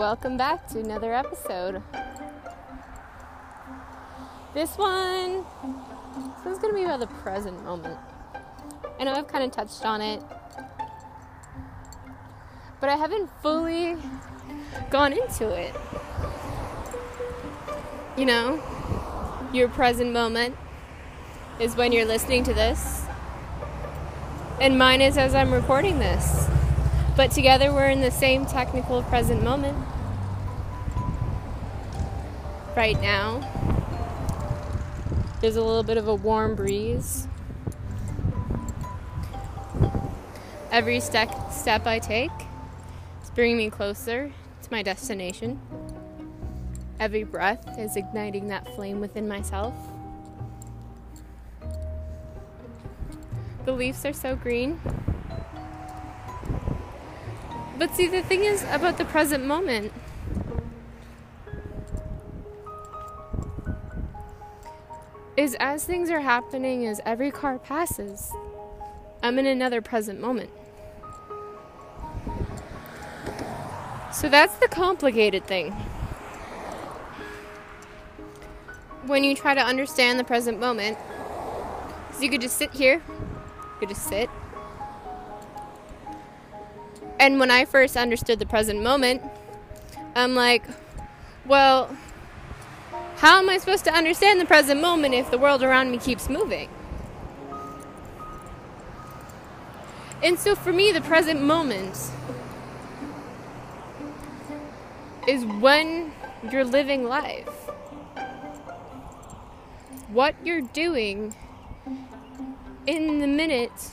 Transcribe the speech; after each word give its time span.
welcome 0.00 0.38
back 0.38 0.66
to 0.66 0.78
another 0.78 1.12
episode. 1.12 1.82
This 4.54 4.78
one, 4.78 5.44
this 6.14 6.42
one's 6.42 6.58
gonna 6.58 6.72
be 6.72 6.84
about 6.84 7.00
the 7.00 7.06
present 7.06 7.62
moment. 7.64 7.98
I 8.98 9.04
know 9.04 9.12
I've 9.12 9.28
kind 9.28 9.44
of 9.44 9.50
touched 9.52 9.84
on 9.84 10.00
it, 10.00 10.22
but 12.80 12.88
I 12.88 12.96
haven't 12.96 13.28
fully 13.42 13.98
gone 14.88 15.12
into 15.12 15.50
it. 15.50 15.74
You 18.16 18.24
know, 18.24 18.62
your 19.52 19.68
present 19.68 20.14
moment 20.14 20.56
is 21.58 21.76
when 21.76 21.92
you're 21.92 22.06
listening 22.06 22.42
to 22.44 22.54
this, 22.54 23.04
and 24.62 24.78
mine 24.78 25.02
is 25.02 25.18
as 25.18 25.34
I'm 25.34 25.52
recording 25.52 25.98
this. 25.98 26.48
But 27.16 27.32
together 27.32 27.72
we're 27.72 27.90
in 27.90 28.00
the 28.00 28.10
same 28.10 28.46
technical 28.46 29.02
present 29.02 29.42
moment. 29.42 29.76
Right 32.76 33.00
now, 33.00 33.40
there's 35.40 35.56
a 35.56 35.62
little 35.62 35.82
bit 35.82 35.96
of 35.96 36.08
a 36.08 36.14
warm 36.14 36.54
breeze. 36.54 37.26
Every 40.70 41.00
step, 41.00 41.52
step 41.52 41.86
I 41.86 41.98
take 41.98 42.30
is 43.22 43.30
bringing 43.30 43.56
me 43.56 43.70
closer 43.70 44.30
to 44.62 44.70
my 44.70 44.82
destination. 44.82 45.60
Every 47.00 47.24
breath 47.24 47.78
is 47.78 47.96
igniting 47.96 48.48
that 48.48 48.72
flame 48.76 49.00
within 49.00 49.26
myself. 49.26 49.74
The 53.64 53.72
leaves 53.72 54.04
are 54.06 54.12
so 54.12 54.36
green. 54.36 54.80
But 57.80 57.96
see, 57.96 58.08
the 58.08 58.20
thing 58.20 58.44
is 58.44 58.62
about 58.64 58.98
the 58.98 59.06
present 59.06 59.46
moment. 59.46 59.90
Is 65.34 65.56
as 65.58 65.86
things 65.86 66.10
are 66.10 66.20
happening, 66.20 66.86
as 66.86 67.00
every 67.06 67.30
car 67.30 67.58
passes, 67.58 68.30
I'm 69.22 69.38
in 69.38 69.46
another 69.46 69.80
present 69.80 70.20
moment. 70.20 70.50
So 74.12 74.28
that's 74.28 74.56
the 74.56 74.68
complicated 74.68 75.46
thing. 75.46 75.72
When 79.06 79.24
you 79.24 79.34
try 79.34 79.54
to 79.54 79.62
understand 79.62 80.18
the 80.18 80.24
present 80.24 80.60
moment, 80.60 80.98
you 82.20 82.28
could 82.28 82.42
just 82.42 82.58
sit 82.58 82.72
here, 82.72 83.00
you 83.08 83.76
could 83.78 83.88
just 83.88 84.06
sit, 84.06 84.28
and 87.20 87.38
when 87.38 87.50
I 87.50 87.66
first 87.66 87.98
understood 87.98 88.38
the 88.38 88.46
present 88.46 88.82
moment, 88.82 89.22
I'm 90.16 90.34
like, 90.34 90.64
well, 91.44 91.94
how 93.16 93.38
am 93.38 93.50
I 93.50 93.58
supposed 93.58 93.84
to 93.84 93.92
understand 93.92 94.40
the 94.40 94.46
present 94.46 94.80
moment 94.80 95.12
if 95.12 95.30
the 95.30 95.36
world 95.36 95.62
around 95.62 95.90
me 95.90 95.98
keeps 95.98 96.30
moving? 96.30 96.70
And 100.22 100.38
so 100.38 100.54
for 100.54 100.72
me, 100.72 100.92
the 100.92 101.02
present 101.02 101.42
moment 101.42 101.94
is 105.28 105.44
when 105.44 106.12
you're 106.50 106.64
living 106.64 107.04
life. 107.04 107.48
What 110.08 110.34
you're 110.42 110.62
doing 110.62 111.34
in 112.86 113.18
the 113.20 113.26
minute 113.26 113.92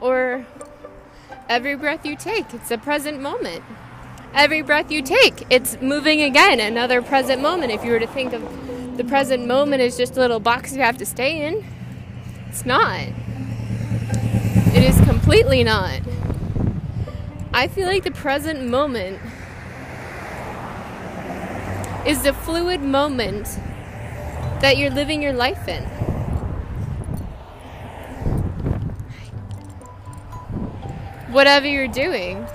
or 0.00 0.46
Every 1.48 1.76
breath 1.76 2.04
you 2.04 2.16
take, 2.16 2.52
it's 2.52 2.72
a 2.72 2.78
present 2.78 3.20
moment. 3.20 3.62
Every 4.34 4.62
breath 4.62 4.90
you 4.90 5.00
take, 5.00 5.46
it's 5.48 5.80
moving 5.80 6.20
again, 6.20 6.58
another 6.58 7.00
present 7.00 7.40
moment. 7.40 7.70
If 7.70 7.84
you 7.84 7.92
were 7.92 8.00
to 8.00 8.06
think 8.06 8.32
of 8.32 8.96
the 8.96 9.04
present 9.04 9.46
moment 9.46 9.80
as 9.80 9.96
just 9.96 10.16
a 10.16 10.20
little 10.20 10.40
box 10.40 10.74
you 10.74 10.82
have 10.82 10.96
to 10.98 11.06
stay 11.06 11.46
in, 11.46 11.64
it's 12.48 12.66
not. 12.66 13.06
It 14.74 14.82
is 14.82 15.00
completely 15.02 15.62
not. 15.62 16.00
I 17.54 17.68
feel 17.68 17.86
like 17.86 18.02
the 18.02 18.10
present 18.10 18.64
moment 18.64 19.20
is 22.04 22.24
the 22.24 22.32
fluid 22.32 22.82
moment 22.82 23.46
that 24.60 24.76
you're 24.76 24.90
living 24.90 25.22
your 25.22 25.32
life 25.32 25.68
in. 25.68 25.84
Whatever 31.36 31.66
you're 31.66 31.86
doing, 31.86 32.46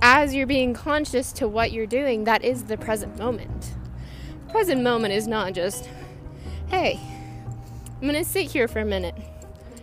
as 0.00 0.32
you're 0.32 0.46
being 0.46 0.72
conscious 0.72 1.32
to 1.32 1.48
what 1.48 1.72
you're 1.72 1.88
doing, 1.88 2.22
that 2.22 2.44
is 2.44 2.66
the 2.66 2.76
present 2.76 3.18
moment. 3.18 3.74
Present 4.48 4.80
moment 4.80 5.12
is 5.12 5.26
not 5.26 5.54
just, 5.54 5.88
hey, 6.68 7.00
I'm 8.00 8.06
gonna 8.06 8.22
sit 8.22 8.48
here 8.48 8.68
for 8.68 8.78
a 8.78 8.84
minute. 8.84 9.16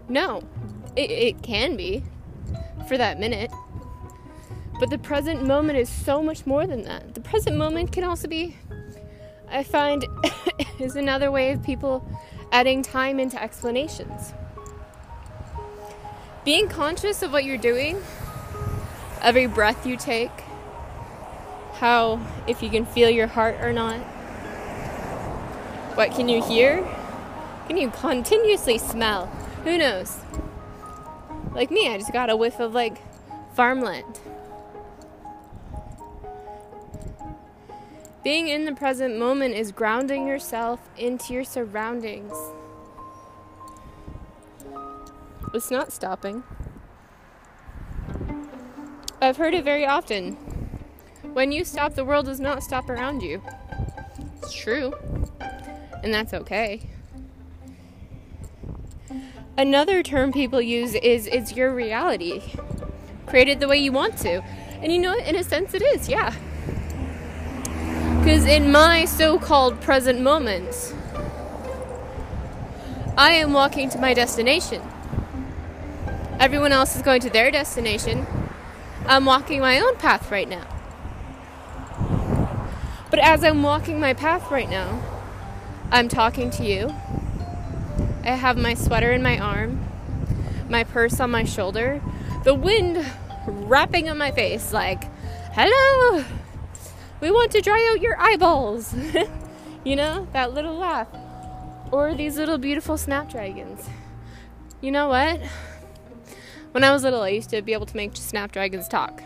No, 0.07 0.41
it, 0.95 1.11
it 1.11 1.43
can 1.43 1.75
be 1.75 2.01
for 2.87 2.97
that 2.97 3.19
minute. 3.19 3.51
But 4.79 4.89
the 4.89 4.97
present 4.97 5.45
moment 5.45 5.79
is 5.79 5.89
so 5.89 6.23
much 6.23 6.45
more 6.45 6.65
than 6.65 6.83
that. 6.83 7.13
The 7.13 7.19
present 7.19 7.57
moment 7.57 7.91
can 7.91 8.05
also 8.05 8.29
be, 8.29 8.55
I 9.49 9.63
find, 9.63 10.05
is 10.79 10.95
another 10.95 11.29
way 11.29 11.51
of 11.51 11.61
people 11.61 12.07
adding 12.53 12.81
time 12.81 13.19
into 13.19 13.41
explanations 13.43 14.33
being 16.43 16.67
conscious 16.67 17.21
of 17.21 17.31
what 17.31 17.43
you're 17.43 17.57
doing, 17.57 18.01
every 19.21 19.45
breath 19.45 19.85
you 19.85 19.95
take, 19.95 20.31
how, 21.73 22.19
if 22.47 22.63
you 22.63 22.69
can 22.69 22.85
feel 22.85 23.09
your 23.09 23.27
heart 23.27 23.55
or 23.61 23.71
not, 23.71 23.99
what 25.95 26.11
can 26.11 26.29
you 26.29 26.41
hear? 26.43 26.87
Can 27.67 27.77
you 27.77 27.89
continuously 27.91 28.77
smell? 28.77 29.27
Who 29.63 29.77
knows? 29.77 30.19
Like 31.53 31.69
me, 31.69 31.89
I 31.89 31.97
just 31.97 32.13
got 32.13 32.29
a 32.29 32.35
whiff 32.35 32.59
of 32.59 32.73
like 32.73 32.97
farmland. 33.53 34.19
Being 38.23 38.47
in 38.47 38.65
the 38.65 38.73
present 38.73 39.17
moment 39.17 39.55
is 39.55 39.71
grounding 39.71 40.27
yourself 40.27 40.79
into 40.97 41.33
your 41.33 41.43
surroundings. 41.43 42.33
It's 45.53 45.69
not 45.69 45.91
stopping. 45.91 46.43
I've 49.21 49.37
heard 49.37 49.53
it 49.53 49.63
very 49.63 49.85
often. 49.85 50.33
When 51.33 51.51
you 51.51 51.65
stop, 51.65 51.93
the 51.95 52.05
world 52.05 52.25
does 52.25 52.39
not 52.39 52.63
stop 52.63 52.89
around 52.89 53.21
you. 53.21 53.41
It's 54.37 54.53
true. 54.53 54.93
And 56.03 56.13
that's 56.13 56.33
okay. 56.33 56.81
Another 59.57 60.01
term 60.01 60.31
people 60.31 60.61
use 60.61 60.95
is 60.95 61.27
it's 61.27 61.55
your 61.55 61.73
reality. 61.73 62.41
Created 63.27 63.59
the 63.59 63.67
way 63.67 63.77
you 63.77 63.91
want 63.91 64.17
to. 64.19 64.41
And 64.81 64.91
you 64.91 64.99
know, 64.99 65.15
in 65.15 65.35
a 65.35 65.43
sense, 65.43 65.73
it 65.73 65.81
is, 65.81 66.09
yeah. 66.09 66.33
Because 68.19 68.45
in 68.45 68.71
my 68.71 69.05
so 69.05 69.37
called 69.37 69.81
present 69.81 70.21
moments, 70.21 70.93
I 73.17 73.33
am 73.33 73.53
walking 73.53 73.89
to 73.89 73.99
my 73.99 74.13
destination. 74.13 74.81
Everyone 76.41 76.71
else 76.71 76.95
is 76.95 77.03
going 77.03 77.21
to 77.21 77.29
their 77.29 77.51
destination. 77.51 78.25
I'm 79.05 79.25
walking 79.25 79.59
my 79.59 79.79
own 79.79 79.95
path 79.97 80.31
right 80.31 80.49
now. 80.49 80.65
But 83.11 83.19
as 83.19 83.43
I'm 83.43 83.61
walking 83.61 83.99
my 83.99 84.15
path 84.15 84.49
right 84.49 84.67
now, 84.67 85.03
I'm 85.91 86.09
talking 86.09 86.49
to 86.49 86.65
you. 86.65 86.95
I 88.23 88.31
have 88.31 88.57
my 88.57 88.73
sweater 88.73 89.11
in 89.11 89.21
my 89.21 89.37
arm, 89.37 89.85
my 90.67 90.83
purse 90.83 91.19
on 91.19 91.29
my 91.29 91.43
shoulder, 91.43 92.01
the 92.43 92.55
wind 92.55 93.05
wrapping 93.45 94.09
on 94.09 94.17
my 94.17 94.31
face, 94.31 94.73
like, 94.73 95.03
hello, 95.53 96.25
we 97.19 97.29
want 97.29 97.51
to 97.51 97.61
dry 97.61 97.87
out 97.93 98.01
your 98.01 98.19
eyeballs. 98.19 98.95
you 99.83 99.95
know, 99.95 100.27
that 100.33 100.55
little 100.55 100.75
laugh. 100.75 101.07
Or 101.91 102.15
these 102.15 102.35
little 102.35 102.57
beautiful 102.57 102.97
snapdragons. 102.97 103.87
You 104.81 104.91
know 104.91 105.07
what? 105.07 105.39
When 106.71 106.85
I 106.85 106.91
was 106.93 107.03
little, 107.03 107.21
I 107.21 107.29
used 107.29 107.49
to 107.49 107.61
be 107.61 107.73
able 107.73 107.85
to 107.85 107.97
make 107.97 108.15
snapdragons 108.15 108.87
talk. 108.87 109.21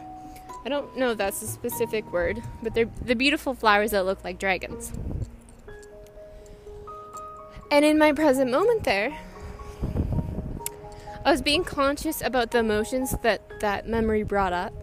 I 0.65 0.69
don't 0.69 0.97
know 0.97 1.11
if 1.11 1.19
that's 1.19 1.43
a 1.43 1.47
specific 1.47 2.11
word, 2.11 2.41
but 2.63 2.73
they're 2.73 2.89
the 3.03 3.13
beautiful 3.13 3.53
flowers 3.53 3.91
that 3.91 4.03
look 4.03 4.23
like 4.23 4.39
dragons. 4.39 4.91
And 7.69 7.85
in 7.85 7.99
my 7.99 8.13
present 8.13 8.49
moment 8.49 8.83
there, 8.83 9.15
I 11.23 11.31
was 11.31 11.43
being 11.43 11.63
conscious 11.63 12.19
about 12.21 12.49
the 12.49 12.59
emotions 12.59 13.15
that 13.21 13.41
that 13.59 13.87
memory 13.87 14.23
brought 14.23 14.53
up. 14.53 14.73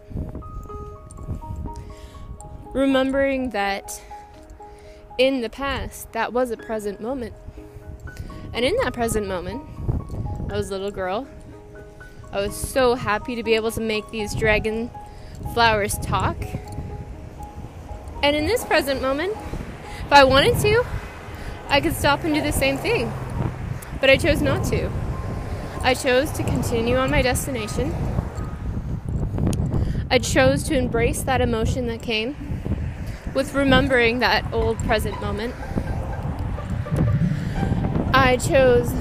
Remembering 2.73 3.49
that 3.49 4.01
in 5.17 5.41
the 5.41 5.49
past, 5.49 6.13
that 6.13 6.31
was 6.31 6.49
a 6.49 6.57
present 6.57 7.01
moment. 7.01 7.33
And 8.53 8.63
in 8.63 8.75
that 8.83 8.93
present 8.93 9.27
moment, 9.27 9.63
I 10.49 10.55
was 10.55 10.69
a 10.69 10.71
little 10.71 10.91
girl 10.91 11.27
I 12.33 12.41
was 12.41 12.55
so 12.55 12.95
happy 12.95 13.35
to 13.35 13.43
be 13.43 13.53
able 13.53 13.69
to 13.73 13.79
make 13.79 14.09
these 14.09 14.33
dragon 14.33 14.89
flowers 15.53 15.99
talk. 15.99 16.35
And 18.23 18.35
in 18.35 18.47
this 18.47 18.65
present 18.65 19.03
moment, 19.03 19.37
if 19.99 20.11
I 20.11 20.23
wanted 20.23 20.57
to, 20.61 20.83
I 21.69 21.79
could 21.79 21.93
stop 21.93 22.23
and 22.23 22.33
do 22.33 22.41
the 22.41 22.51
same 22.51 22.79
thing. 22.79 23.13
But 24.01 24.09
I 24.09 24.17
chose 24.17 24.41
not 24.41 24.63
to. 24.65 24.89
I 25.81 25.93
chose 25.93 26.31
to 26.31 26.43
continue 26.43 26.97
on 26.97 27.11
my 27.11 27.21
destination. 27.21 27.93
I 30.09 30.17
chose 30.17 30.63
to 30.63 30.75
embrace 30.75 31.21
that 31.21 31.39
emotion 31.39 31.85
that 31.85 32.01
came 32.01 32.35
with 33.35 33.53
remembering 33.53 34.19
that 34.19 34.43
old 34.51 34.79
present 34.79 35.21
moment. 35.21 35.53
I 38.11 38.37
chose 38.37 38.91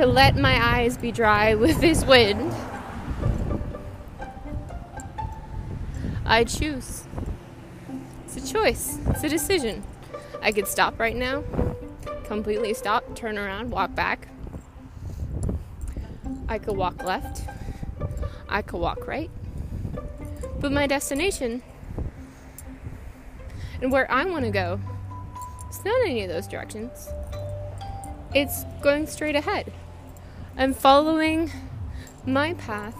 to 0.00 0.06
let 0.06 0.34
my 0.34 0.58
eyes 0.78 0.96
be 0.96 1.12
dry 1.12 1.54
with 1.64 1.78
this 1.78 2.06
wind. 2.06 2.54
I 6.24 6.44
choose. 6.44 7.04
It's 8.24 8.36
a 8.36 8.52
choice, 8.52 8.98
it's 9.08 9.24
a 9.24 9.28
decision. 9.28 9.82
I 10.40 10.52
could 10.52 10.66
stop 10.66 10.98
right 10.98 11.14
now, 11.14 11.44
completely 12.24 12.72
stop, 12.72 13.14
turn 13.14 13.36
around, 13.36 13.72
walk 13.72 13.94
back. 13.94 14.28
I 16.48 16.58
could 16.58 16.78
walk 16.78 17.04
left. 17.04 17.46
I 18.48 18.62
could 18.62 18.80
walk 18.80 19.06
right. 19.06 19.30
But 20.60 20.72
my 20.72 20.86
destination 20.86 21.62
and 23.82 23.92
where 23.92 24.10
I 24.10 24.24
want 24.24 24.46
to 24.46 24.50
go, 24.50 24.80
it's 25.68 25.84
not 25.84 26.00
any 26.06 26.22
of 26.22 26.30
those 26.30 26.46
directions. 26.46 27.06
It's 28.34 28.64
going 28.80 29.06
straight 29.06 29.36
ahead. 29.36 29.70
I'm 30.56 30.74
following 30.74 31.50
my 32.26 32.54
path 32.54 32.96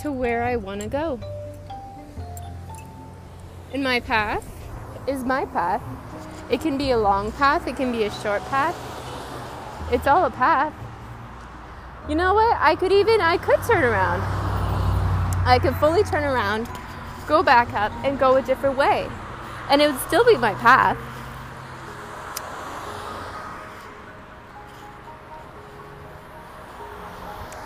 to 0.00 0.12
where 0.12 0.44
I 0.44 0.56
want 0.56 0.82
to 0.82 0.86
go. 0.86 1.18
And 3.72 3.82
my 3.82 4.00
path 4.00 4.44
is 5.08 5.24
my 5.24 5.46
path. 5.46 5.82
It 6.50 6.60
can 6.60 6.76
be 6.76 6.90
a 6.90 6.98
long 6.98 7.32
path, 7.32 7.66
it 7.66 7.76
can 7.76 7.90
be 7.90 8.04
a 8.04 8.10
short 8.10 8.42
path. 8.46 8.76
It's 9.90 10.06
all 10.06 10.24
a 10.24 10.30
path. 10.30 10.74
You 12.08 12.14
know 12.14 12.34
what? 12.34 12.56
I 12.60 12.76
could 12.76 12.92
even 12.92 13.20
I 13.20 13.38
could 13.38 13.60
turn 13.62 13.82
around. 13.82 14.20
I 15.46 15.58
could 15.58 15.74
fully 15.76 16.04
turn 16.04 16.24
around, 16.24 16.68
go 17.26 17.42
back 17.42 17.72
up 17.72 17.92
and 18.04 18.18
go 18.18 18.36
a 18.36 18.42
different 18.42 18.76
way. 18.76 19.08
And 19.70 19.80
it 19.80 19.90
would 19.90 20.00
still 20.02 20.24
be 20.24 20.36
my 20.36 20.54
path. 20.54 20.98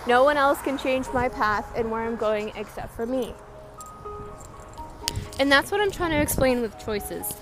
No 0.07 0.23
one 0.23 0.37
else 0.37 0.61
can 0.63 0.79
change 0.79 1.07
my 1.13 1.29
path 1.29 1.71
and 1.77 1.91
where 1.91 2.03
I'm 2.03 2.17
going 2.17 2.53
except 2.57 2.95
for 2.95 3.07
me. 3.07 3.35
And 5.39 5.51
that's 5.51 5.71
what 5.71 5.81
I'm 5.81 5.91
trying 5.91 6.13
to 6.13 6.21
explain 6.21 6.63
with 6.63 6.79
choices. 6.79 7.35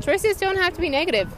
Choices 0.00 0.36
don't 0.36 0.56
have 0.56 0.74
to 0.74 0.80
be 0.80 0.88
negative. 0.88 1.32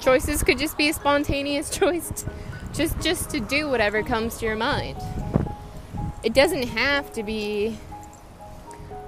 Choices 0.00 0.42
could 0.42 0.58
just 0.58 0.76
be 0.76 0.88
a 0.88 0.92
spontaneous 0.92 1.70
choice 1.78 2.24
just 2.72 2.98
just 3.00 3.30
to 3.30 3.40
do 3.40 3.68
whatever 3.68 4.02
comes 4.02 4.38
to 4.38 4.46
your 4.46 4.56
mind. 4.56 4.96
It 6.22 6.34
doesn't 6.34 6.68
have 6.68 7.12
to 7.14 7.22
be 7.22 7.78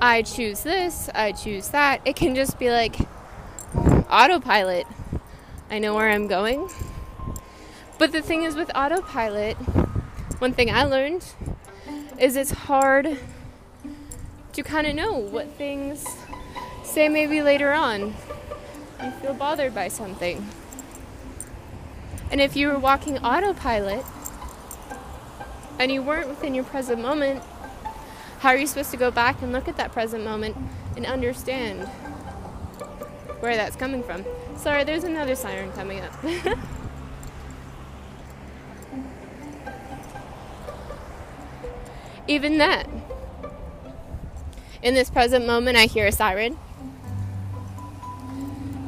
I 0.00 0.22
choose 0.22 0.62
this, 0.62 1.08
I 1.14 1.32
choose 1.32 1.68
that. 1.68 2.00
It 2.04 2.16
can 2.16 2.34
just 2.34 2.58
be 2.58 2.70
like 2.70 2.96
autopilot. 4.10 4.86
I 5.70 5.78
know 5.78 5.94
where 5.94 6.10
I'm 6.10 6.26
going. 6.26 6.68
But 7.98 8.12
the 8.12 8.22
thing 8.22 8.42
is 8.42 8.56
with 8.56 8.70
autopilot, 8.74 9.56
one 10.38 10.52
thing 10.52 10.70
I 10.70 10.84
learned 10.84 11.24
is 12.18 12.36
it's 12.36 12.50
hard 12.50 13.18
to 14.52 14.62
kind 14.62 14.86
of 14.86 14.94
know 14.94 15.18
what 15.18 15.48
things 15.52 16.04
say 16.82 17.08
maybe 17.08 17.40
later 17.42 17.72
on 17.72 18.14
you 19.02 19.10
feel 19.20 19.34
bothered 19.34 19.74
by 19.74 19.88
something. 19.88 20.46
And 22.30 22.40
if 22.40 22.56
you 22.56 22.68
were 22.68 22.78
walking 22.78 23.18
autopilot 23.18 24.04
and 25.78 25.92
you 25.92 26.02
weren't 26.02 26.28
within 26.28 26.54
your 26.54 26.64
present 26.64 27.00
moment, 27.00 27.42
how 28.40 28.50
are 28.50 28.56
you 28.56 28.66
supposed 28.66 28.90
to 28.90 28.96
go 28.96 29.10
back 29.10 29.40
and 29.42 29.52
look 29.52 29.68
at 29.68 29.76
that 29.76 29.92
present 29.92 30.24
moment 30.24 30.56
and 30.96 31.06
understand 31.06 31.86
where 33.40 33.56
that's 33.56 33.76
coming 33.76 34.02
from? 34.02 34.24
Sorry, 34.56 34.84
there's 34.84 35.04
another 35.04 35.34
siren 35.34 35.72
coming 35.72 36.00
up. 36.00 36.12
Even 42.26 42.58
that. 42.58 42.88
In 44.82 44.94
this 44.94 45.10
present 45.10 45.46
moment, 45.46 45.76
I 45.76 45.86
hear 45.86 46.06
a 46.06 46.12
siren. 46.12 46.58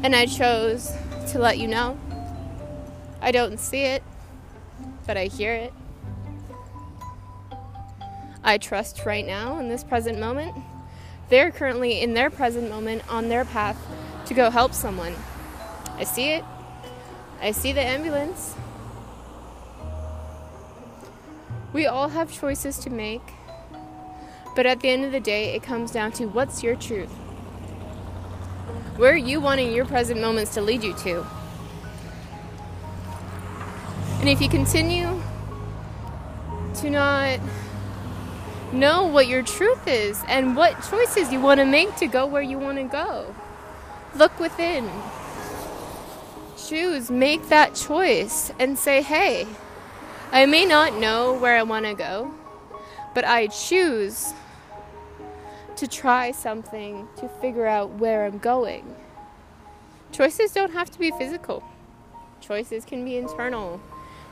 And 0.03 0.15
I 0.15 0.27
chose 0.27 0.93
to 1.33 1.39
let 1.39 1.59
you 1.59 1.69
know. 1.69 1.99
I 3.21 3.33
don't 3.33 3.59
see 3.59 3.83
it, 3.83 4.03
but 5.07 5.17
I 5.17 5.25
hear 5.25 5.53
it. 5.53 5.73
I 8.45 8.59
trust 8.59 9.05
right 9.05 9.27
now 9.27 9.59
in 9.59 9.69
this 9.69 9.83
present 9.83 10.19
moment. 10.19 10.55
They're 11.29 11.51
currently 11.51 12.01
in 12.01 12.15
their 12.15 12.31
present 12.31 12.71
moment 12.71 13.03
on 13.11 13.29
their 13.29 13.45
path 13.45 13.77
to 14.27 14.35
go 14.35 14.51
help 14.51 14.73
someone. 14.73 15.15
I 15.97 16.05
see 16.05 16.31
it. 16.31 16.45
I 17.41 17.51
see 17.51 17.73
the 17.73 17.81
ambulance. 17.81 18.55
We 21.77 21.85
all 21.85 22.09
have 22.09 22.33
choices 22.33 22.79
to 22.79 22.89
make, 22.89 23.21
but 24.55 24.65
at 24.65 24.81
the 24.81 24.89
end 24.89 25.05
of 25.05 25.13
the 25.13 25.21
day, 25.21 25.55
it 25.55 25.63
comes 25.63 25.91
down 25.91 26.11
to 26.13 26.25
what's 26.25 26.63
your 26.63 26.75
truth? 26.75 27.11
Where 28.97 29.13
are 29.13 29.17
you 29.19 29.43
wanting 29.43 29.75
your 29.75 29.85
present 29.85 30.19
moments 30.19 30.55
to 30.55 30.63
lead 30.63 30.83
you 30.83 30.95
to? 30.95 31.27
And 34.21 34.27
if 34.31 34.41
you 34.41 34.49
continue 34.49 35.21
to 36.77 36.89
not 36.89 37.41
know 38.73 39.07
what 39.07 39.27
your 39.27 39.43
truth 39.43 39.87
is 39.87 40.19
and 40.29 40.57
what 40.57 40.83
choices 40.89 41.31
you 41.31 41.41
want 41.41 41.61
to 41.61 41.67
make 41.67 41.95
to 41.97 42.07
go 42.07 42.25
where 42.25 42.41
you 42.41 42.59
want 42.59 42.79
to 42.79 42.85
go, 42.85 43.35
look 44.15 44.41
within. 44.41 44.91
Choose, 46.57 47.11
make 47.11 47.51
that 47.51 47.75
choice, 47.75 48.51
and 48.59 48.79
say, 48.79 49.03
hey, 49.03 49.47
I 50.33 50.45
may 50.47 50.65
not 50.65 50.95
know 50.95 51.35
where 51.35 51.57
I 51.57 51.63
want 51.63 51.87
to 51.87 51.95
go, 51.95 52.33
but 53.15 53.25
I 53.25 53.47
choose 53.47 54.35
to 55.77 55.87
try 55.87 56.33
something 56.33 57.07
to 57.19 57.29
figure 57.29 57.67
out 57.67 57.91
where 57.91 58.27
I'm 58.27 58.39
going. 58.39 58.95
Choices 60.13 60.53
don't 60.53 60.73
have 60.73 60.91
to 60.91 60.99
be 60.99 61.11
physical, 61.13 61.63
choices 62.41 62.85
can 62.85 63.05
be 63.05 63.17
internal. 63.17 63.81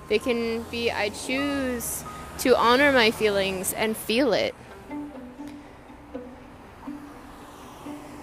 They 0.08 0.18
can 0.18 0.64
be, 0.64 0.90
I 0.90 1.08
choose 1.08 2.04
to 2.40 2.54
honor 2.56 2.92
my 2.92 3.10
feelings 3.10 3.72
and 3.72 3.96
feel 3.96 4.34
it. 4.34 4.54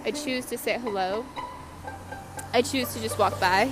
I 0.04 0.12
choose 0.12 0.46
to 0.46 0.58
say 0.58 0.78
hello. 0.78 1.24
I 2.52 2.62
choose 2.62 2.92
to 2.94 3.00
just 3.00 3.18
walk 3.18 3.40
by. 3.40 3.70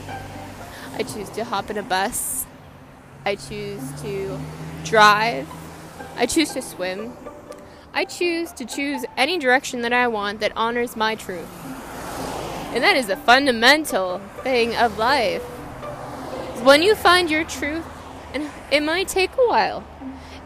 I 0.95 1.03
choose 1.05 1.29
to 1.31 1.45
hop 1.45 1.71
in 1.71 1.79
a 1.79 1.83
bus. 1.83 2.47
I 3.25 3.35
choose 3.35 3.81
to 4.03 4.39
drive. 4.85 5.49
I 6.17 6.27
choose 6.27 6.51
to 6.53 6.63
swim. 6.63 7.13
I 7.93 8.05
choose 8.05 8.53
to 8.53 8.65
choose 8.65 9.05
any 9.17 9.39
direction 9.39 9.83
that 9.83 9.93
I 9.93 10.07
want 10.09 10.41
that 10.41 10.53
honors 10.57 10.97
my 10.97 11.15
truth. 11.15 11.49
And 12.73 12.83
that 12.85 12.97
is 12.97 13.09
a 13.09 13.17
fundamental 13.17 14.21
thing 14.43 14.77
of 14.77 14.97
life. 14.97 15.43
When 16.63 16.83
you 16.83 16.95
find 16.95 17.31
your 17.31 17.45
truth, 17.45 17.85
and 18.33 18.49
it 18.71 18.83
might 18.83 19.09
take 19.09 19.33
a 19.33 19.49
while. 19.49 19.85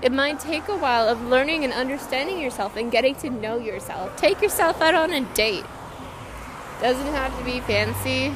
It 0.01 0.13
might 0.13 0.39
take 0.41 0.69
a 0.69 0.77
while 0.77 1.09
of 1.09 1.23
learning 1.23 1.65
and 1.65 1.73
understanding 1.73 2.41
yourself 2.41 2.77
and 2.77 2.91
getting 2.91 3.15
to 3.17 3.31
know 3.31 3.59
yourself. 3.59 4.17
Take 4.17 4.41
yourself 4.43 4.81
out 4.81 4.95
on 4.95 5.13
a 5.13 5.21
date. 5.35 5.65
Doesn't 6.81 7.13
have 7.13 7.37
to 7.39 7.45
be 7.45 7.61
fancy. 7.61 8.35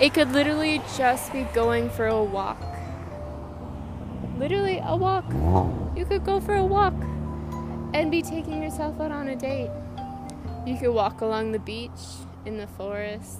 It 0.00 0.14
could 0.14 0.32
literally 0.32 0.82
just 0.96 1.32
be 1.32 1.42
going 1.54 1.90
for 1.90 2.06
a 2.06 2.22
walk. 2.22 2.73
Literally 4.38 4.80
a 4.84 4.96
walk. 4.96 5.24
You 5.96 6.04
could 6.04 6.24
go 6.24 6.40
for 6.40 6.54
a 6.54 6.64
walk 6.64 6.94
and 7.94 8.10
be 8.10 8.22
taking 8.22 8.62
yourself 8.62 9.00
out 9.00 9.12
on 9.12 9.28
a 9.28 9.36
date. 9.36 9.70
You 10.66 10.76
could 10.76 10.90
walk 10.90 11.20
along 11.20 11.52
the 11.52 11.58
beach, 11.58 11.90
in 12.44 12.58
the 12.58 12.66
forest, 12.66 13.38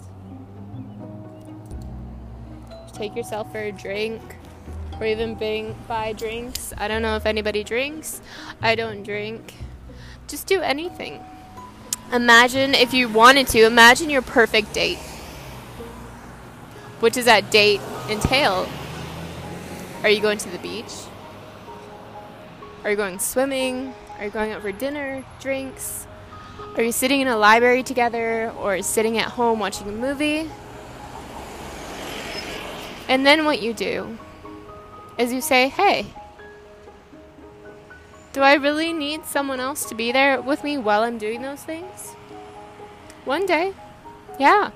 take 2.93 3.17
yourself 3.17 3.51
for 3.51 3.59
a 3.59 3.73
drink, 3.73 4.23
or 5.01 5.07
even 5.07 5.35
bring, 5.35 5.75
buy 5.89 6.13
drinks. 6.13 6.73
I 6.79 6.89
don't 6.89 7.03
know 7.03 7.17
if 7.17 7.27
anybody 7.27 7.65
drinks. 7.65 8.21
I 8.63 8.75
don't 8.75 9.03
drink. 9.03 9.55
Just 10.29 10.47
do 10.47 10.61
anything. 10.61 11.21
Imagine 12.13 12.75
if 12.75 12.95
you 12.95 13.09
wanted 13.09 13.49
to, 13.49 13.65
imagine 13.65 14.11
your 14.11 14.23
perfect 14.23 14.73
date. 14.73 14.99
What 17.01 17.13
does 17.13 17.25
that 17.25 17.51
date 17.51 17.81
entail? 18.09 18.69
Are 20.05 20.11
you 20.11 20.21
going 20.21 20.37
to 20.37 20.51
the 20.51 20.59
beach? 20.59 20.93
Are 22.85 22.91
you 22.91 22.97
going 22.97 23.19
swimming? 23.19 23.95
Are 24.19 24.27
you 24.27 24.31
going 24.31 24.53
out 24.53 24.61
for 24.61 24.71
dinner, 24.71 25.25
drinks? 25.41 26.07
Are 26.77 26.83
you 26.83 26.93
sitting 26.93 27.23
in 27.23 27.29
a 27.29 27.39
library 27.39 27.83
together 27.83 28.51
or 28.51 28.83
sitting 28.83 29.17
at 29.17 29.31
home 29.31 29.59
watching 29.59 29.89
a 29.89 29.93
movie? 29.93 30.51
And 33.09 33.25
then 33.25 33.47
what 33.47 33.63
you 33.63 33.73
do 33.73 34.19
is 35.17 35.33
you 35.33 35.41
say, 35.41 35.69
hey, 35.69 36.05
do 38.35 38.43
I 38.43 38.57
really 38.57 38.93
need 38.93 39.25
someone 39.25 39.59
else 39.59 39.87
to 39.87 39.95
be 39.95 40.13
there 40.13 40.39
with 40.43 40.63
me 40.65 40.77
while 40.77 41.03
I'm 41.03 41.17
doing 41.17 41.41
those 41.41 41.63
things? 41.63 42.11
One 43.25 43.47
day, 43.47 43.73
yeah. 44.39 44.71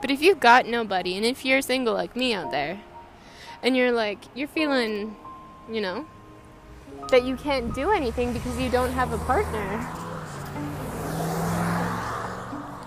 But 0.00 0.10
if 0.10 0.20
you've 0.20 0.40
got 0.40 0.66
nobody, 0.66 1.16
and 1.16 1.24
if 1.24 1.44
you're 1.44 1.62
single 1.62 1.94
like 1.94 2.16
me 2.16 2.34
out 2.34 2.50
there, 2.50 2.80
and 3.66 3.76
you're 3.76 3.90
like, 3.90 4.20
you're 4.36 4.46
feeling, 4.46 5.16
you 5.68 5.80
know, 5.80 6.06
that 7.10 7.24
you 7.24 7.34
can't 7.34 7.74
do 7.74 7.90
anything 7.90 8.32
because 8.32 8.56
you 8.60 8.70
don't 8.70 8.92
have 8.92 9.12
a 9.12 9.18
partner, 9.18 9.84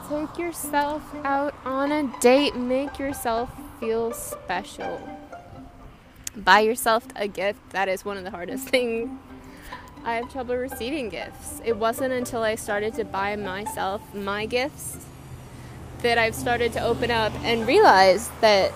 take 0.07 0.37
yourself 0.37 1.03
out 1.25 1.53
on 1.65 1.91
a 1.91 2.19
date. 2.21 2.55
Make 2.55 2.97
yourself 2.97 3.51
feel 3.81 4.13
special. 4.13 5.01
Buy 6.35 6.61
yourself 6.61 7.05
a 7.13 7.27
gift. 7.27 7.59
That 7.71 7.89
is 7.89 8.05
one 8.05 8.15
of 8.15 8.23
the 8.23 8.31
hardest 8.31 8.69
things. 8.69 9.09
I 10.05 10.15
have 10.15 10.31
trouble 10.31 10.55
receiving 10.55 11.09
gifts. 11.09 11.61
It 11.65 11.75
wasn't 11.75 12.13
until 12.13 12.41
I 12.41 12.55
started 12.55 12.93
to 12.93 13.03
buy 13.03 13.35
myself 13.35 14.01
my 14.15 14.45
gifts 14.45 14.97
that 16.03 16.17
I've 16.17 16.35
started 16.35 16.71
to 16.73 16.79
open 16.81 17.11
up 17.11 17.33
and 17.43 17.67
realize 17.67 18.29
that 18.39 18.71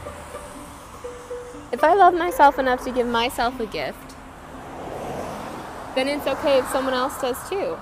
if 1.74 1.84
I 1.84 1.96
love 1.96 2.14
myself 2.14 2.60
enough 2.60 2.84
to 2.84 2.92
give 2.92 3.08
myself 3.08 3.60
a 3.60 3.66
gift, 3.66 4.16
then 5.96 6.08
it's 6.08 6.28
okay 6.28 6.60
if 6.60 6.68
someone 6.70 6.94
else 6.94 7.20
does 7.20 7.50
too. 7.50 7.76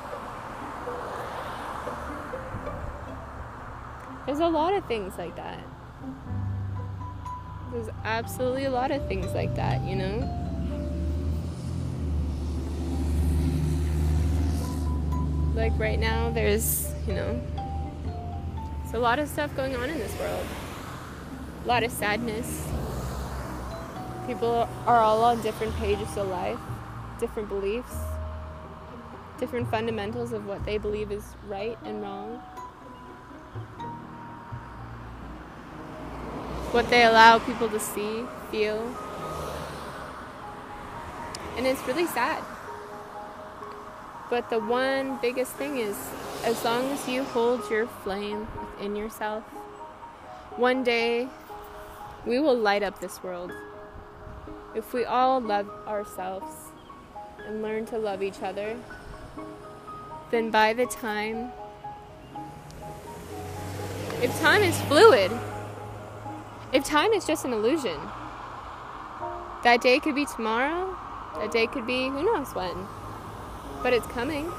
There's 4.25 4.39
a 4.39 4.47
lot 4.47 4.73
of 4.73 4.85
things 4.85 5.17
like 5.17 5.35
that. 5.35 5.59
There's 7.73 7.89
absolutely 8.05 8.63
a 8.63 8.71
lot 8.71 8.91
of 8.91 9.05
things 9.09 9.33
like 9.33 9.55
that, 9.55 9.81
you 9.83 9.97
know? 9.97 10.37
Like 15.53 15.77
right 15.77 15.99
now, 15.99 16.29
there's, 16.29 16.93
you 17.05 17.13
know, 17.13 17.41
there's 18.83 18.93
a 18.93 18.99
lot 18.99 19.19
of 19.19 19.27
stuff 19.27 19.53
going 19.57 19.75
on 19.75 19.89
in 19.89 19.97
this 19.97 20.17
world. 20.17 20.45
A 21.65 21.67
lot 21.67 21.83
of 21.83 21.91
sadness. 21.91 22.65
People 24.27 24.67
are 24.85 24.97
all 24.97 25.23
on 25.23 25.41
different 25.41 25.75
pages 25.77 26.15
of 26.17 26.27
life, 26.27 26.59
different 27.19 27.49
beliefs, 27.49 27.95
different 29.39 29.69
fundamentals 29.69 30.31
of 30.31 30.45
what 30.45 30.63
they 30.65 30.77
believe 30.77 31.11
is 31.11 31.23
right 31.47 31.77
and 31.83 32.01
wrong. 32.01 32.41
what 36.71 36.89
they 36.89 37.03
allow 37.03 37.37
people 37.37 37.67
to 37.67 37.79
see, 37.79 38.23
feel. 38.49 38.95
And 41.57 41.67
it's 41.67 41.85
really 41.85 42.07
sad. 42.07 42.41
But 44.29 44.49
the 44.49 44.59
one 44.59 45.19
biggest 45.21 45.51
thing 45.53 45.77
is 45.77 45.97
as 46.45 46.63
long 46.63 46.89
as 46.91 47.07
you 47.09 47.23
hold 47.23 47.69
your 47.69 47.87
flame 47.87 48.47
within 48.77 48.95
yourself, 48.95 49.43
one 50.55 50.83
day 50.83 51.27
we 52.25 52.39
will 52.39 52.55
light 52.55 52.83
up 52.83 53.01
this 53.01 53.21
world. 53.21 53.51
If 54.73 54.93
we 54.93 55.03
all 55.03 55.41
love 55.41 55.69
ourselves 55.85 56.71
and 57.45 57.61
learn 57.61 57.85
to 57.87 57.97
love 57.97 58.23
each 58.23 58.41
other, 58.41 58.77
then 60.29 60.49
by 60.49 60.73
the 60.73 60.85
time, 60.85 61.51
if 64.21 64.39
time 64.39 64.61
is 64.61 64.79
fluid, 64.83 65.31
if 66.71 66.85
time 66.85 67.11
is 67.11 67.25
just 67.25 67.43
an 67.43 67.51
illusion, 67.51 67.99
that 69.63 69.81
day 69.81 69.99
could 69.99 70.15
be 70.15 70.25
tomorrow, 70.25 70.95
that 71.35 71.51
day 71.51 71.67
could 71.67 71.85
be 71.85 72.07
who 72.07 72.23
knows 72.23 72.55
when. 72.55 72.87
But 73.83 73.91
it's 73.91 74.07
coming. 74.07 74.49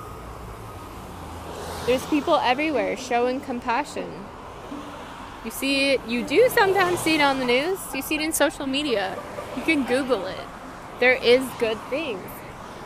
There's 1.87 2.05
people 2.07 2.37
everywhere 2.37 2.99
showing 2.99 3.41
compassion. 3.41 4.27
You 5.45 5.51
see 5.51 5.93
it, 5.93 6.01
you 6.07 6.23
do 6.23 6.51
sometimes 6.51 7.01
see 7.01 7.15
it 7.15 7.21
on 7.23 7.39
the 7.39 7.47
news, 7.47 7.79
you 7.95 8.03
see 8.03 8.17
it 8.17 8.21
in 8.21 8.33
social 8.33 8.67
media. 8.67 9.17
You 9.57 9.63
can 9.63 9.85
Google 9.85 10.27
it. 10.27 10.47
There 11.01 11.15
is 11.15 11.43
good 11.59 11.79
things. 11.91 12.23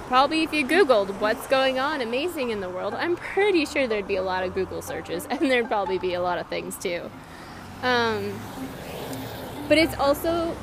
Probably 0.09 0.43
if 0.43 0.53
you 0.53 0.67
Googled 0.67 1.19
what's 1.21 1.47
going 1.49 1.79
on 1.79 2.01
amazing 2.01 2.51
in 2.51 2.61
the 2.61 2.71
world, 2.71 2.95
I'm 2.95 3.17
pretty 3.17 3.67
sure 3.67 3.87
there'd 3.87 4.07
be 4.07 4.17
a 4.17 4.23
lot 4.23 4.45
of 4.45 4.55
Google 4.55 4.81
searches, 4.81 5.27
and 5.31 5.51
there'd 5.51 5.69
probably 5.69 5.99
be 5.99 6.15
a 6.15 6.23
lot 6.23 6.39
of 6.39 6.47
things 6.49 6.77
too. 6.77 7.11
Um, 7.83 8.33
but 9.69 9.79
it's 9.79 9.97
also, 9.97 10.57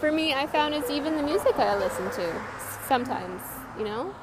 for 0.00 0.10
me, 0.10 0.32
I 0.32 0.46
found 0.46 0.74
it's 0.74 0.90
even 0.90 1.16
the 1.16 1.22
music 1.22 1.56
I 1.56 1.76
listen 1.76 2.10
to 2.12 2.42
sometimes, 2.86 3.42
you 3.78 3.84
know? 3.84 4.14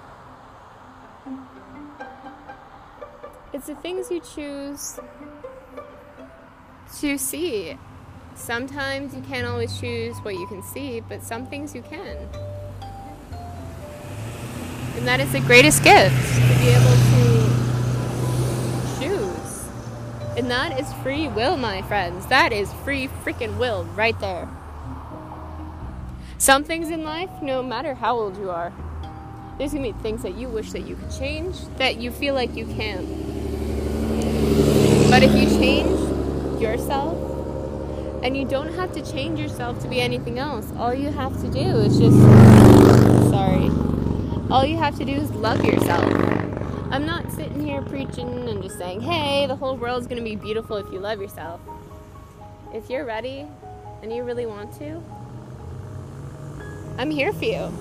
It's 3.52 3.68
the 3.68 3.76
things 3.76 4.10
you 4.10 4.22
choose 4.22 5.00
to 7.00 7.18
see. 7.18 7.78
Sometimes 8.40 9.14
you 9.14 9.22
can't 9.22 9.46
always 9.46 9.80
choose 9.80 10.18
what 10.20 10.34
you 10.34 10.48
can 10.48 10.64
see, 10.64 11.02
but 11.02 11.22
some 11.22 11.46
things 11.46 11.76
you 11.76 11.84
can. 11.84 12.18
And 14.96 15.08
that 15.08 15.20
is 15.20 15.32
the 15.32 15.42
greatest 15.42 15.84
gift 15.84 16.16
to 16.36 16.42
be 16.60 16.70
able 16.70 16.96
to 17.12 17.50
choose. 19.00 19.68
And 20.38 20.50
that 20.50 20.80
is 20.80 20.92
free 21.04 21.28
will, 21.28 21.58
my 21.58 21.82
friends. 21.84 22.26
That 22.28 22.52
is 22.52 22.74
free 22.86 23.08
freaking 23.24 23.58
will 23.60 23.84
right 23.96 24.20
there. 24.20 24.48
Some 26.40 26.64
things 26.64 26.90
in 26.90 27.04
life, 27.04 27.30
no 27.44 27.62
matter 27.62 27.94
how 27.94 28.18
old 28.18 28.38
you 28.38 28.50
are, 28.50 28.74
there's 29.58 29.74
gonna 29.74 29.92
be 29.92 30.00
things 30.02 30.24
that 30.24 30.36
you 30.36 30.48
wish 30.48 30.72
that 30.72 30.88
you 30.88 30.96
could 30.96 31.12
change 31.12 31.68
that 31.78 31.98
you 31.98 32.10
feel 32.10 32.34
like 32.34 32.56
you 32.56 32.66
can. 32.66 33.06
But 35.12 35.24
if 35.24 35.36
you 35.36 35.46
change 35.60 36.62
yourself, 36.62 37.39
and 38.24 38.36
you 38.36 38.46
don't 38.46 38.74
have 38.74 38.92
to 38.94 39.02
change 39.02 39.40
yourself 39.40 39.80
to 39.82 39.88
be 39.88 40.02
anything 40.02 40.40
else, 40.40 40.72
all 40.78 40.94
you 40.94 41.10
have 41.10 41.40
to 41.42 41.50
do 41.50 41.60
is 41.60 41.98
just. 41.98 42.18
Sorry. 43.30 43.70
All 44.52 44.66
you 44.66 44.78
have 44.78 44.98
to 44.98 45.06
do 45.06 45.14
is 45.14 45.30
love 45.32 45.64
yourself. 45.64 46.12
I'm 46.92 47.06
not 47.06 47.32
sitting 47.32 47.66
here 47.66 47.84
preaching 47.84 48.50
and 48.50 48.64
just 48.64 48.78
saying, 48.78 49.02
hey, 49.02 49.46
the 49.46 49.56
whole 49.56 49.78
world's 49.78 50.08
going 50.08 50.18
to 50.18 50.24
be 50.24 50.36
beautiful 50.36 50.78
if 50.78 50.92
you 50.92 51.00
love 51.00 51.22
yourself. 51.22 51.62
If 52.74 52.90
you're 52.90 53.06
ready 53.06 53.46
and 54.02 54.12
you 54.12 54.24
really 54.24 54.48
want 54.48 54.74
to, 54.80 55.02
I'm 56.98 57.12
here 57.12 57.32
for 57.32 57.46
you. 57.46 57.72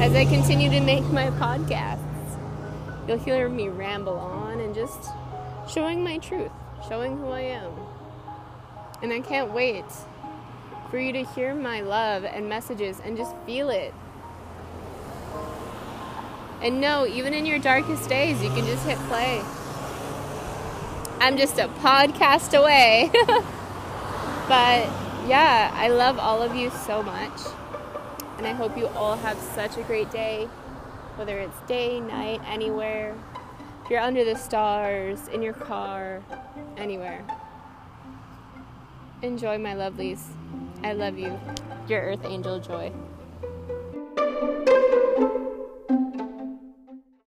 As 0.00 0.14
I 0.14 0.24
continue 0.24 0.70
to 0.70 0.80
make 0.80 1.04
my 1.04 1.26
podcasts, 1.32 2.00
you'll 3.06 3.18
hear 3.18 3.48
me 3.48 3.68
ramble 3.68 4.18
on 4.18 4.60
and 4.60 4.74
just 4.74 5.10
showing 5.68 6.02
my 6.02 6.18
truth, 6.18 6.50
showing 6.88 7.18
who 7.18 7.28
I 7.28 7.42
am. 7.42 7.72
And 9.02 9.12
I 9.12 9.20
can't 9.20 9.52
wait 9.52 9.84
for 10.90 10.98
you 10.98 11.12
to 11.12 11.24
hear 11.24 11.54
my 11.54 11.80
love 11.80 12.24
and 12.24 12.48
messages 12.48 13.00
and 13.04 13.16
just 13.16 13.34
feel 13.46 13.70
it 13.70 13.92
and 16.62 16.80
know, 16.80 17.06
even 17.06 17.34
in 17.34 17.44
your 17.46 17.58
darkest 17.58 18.08
days, 18.08 18.42
you 18.42 18.48
can 18.50 18.64
just 18.64 18.86
hit 18.86 18.98
play. 19.08 19.42
I'm 21.20 21.36
just 21.36 21.58
a 21.58 21.68
podcast 21.68 22.58
away. 22.58 23.10
but 24.48 24.88
yeah, 25.28 25.70
I 25.74 25.88
love 25.88 26.18
all 26.18 26.42
of 26.42 26.54
you 26.54 26.70
so 26.70 27.02
much. 27.02 27.40
And 28.38 28.46
I 28.46 28.52
hope 28.52 28.76
you 28.76 28.86
all 28.88 29.16
have 29.16 29.38
such 29.38 29.76
a 29.76 29.82
great 29.82 30.10
day, 30.10 30.48
whether 31.16 31.38
it's 31.38 31.58
day, 31.62 32.00
night, 32.00 32.40
anywhere. 32.46 33.14
If 33.84 33.90
you're 33.90 34.00
under 34.00 34.24
the 34.24 34.34
stars, 34.34 35.28
in 35.28 35.42
your 35.42 35.52
car, 35.52 36.22
anywhere. 36.76 37.24
Enjoy, 39.22 39.56
my 39.56 39.74
lovelies. 39.74 40.22
I 40.84 40.92
love 40.92 41.18
you. 41.18 41.40
Your 41.88 42.02
Earth 42.02 42.24
Angel 42.24 42.60
Joy. 42.60 42.92